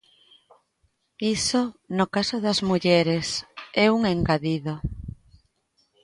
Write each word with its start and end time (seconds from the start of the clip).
Iso, 1.35 1.61
no 1.97 2.05
caso 2.15 2.35
das 2.45 2.59
mulleres, 2.69 3.27
é 3.83 3.85
un 3.97 4.01
engadido. 4.13 4.75